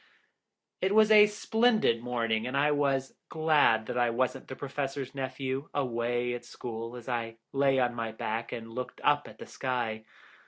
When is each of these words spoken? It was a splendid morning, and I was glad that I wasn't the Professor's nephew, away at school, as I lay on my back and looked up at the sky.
It 0.81 0.95
was 0.95 1.11
a 1.11 1.27
splendid 1.27 2.01
morning, 2.01 2.47
and 2.47 2.57
I 2.57 2.71
was 2.71 3.13
glad 3.29 3.85
that 3.85 3.99
I 3.99 4.09
wasn't 4.09 4.47
the 4.47 4.55
Professor's 4.55 5.13
nephew, 5.13 5.69
away 5.75 6.33
at 6.33 6.43
school, 6.43 6.95
as 6.95 7.07
I 7.07 7.37
lay 7.53 7.77
on 7.77 7.93
my 7.93 8.11
back 8.11 8.51
and 8.51 8.73
looked 8.73 8.99
up 9.03 9.27
at 9.27 9.37
the 9.37 9.45
sky. 9.45 10.05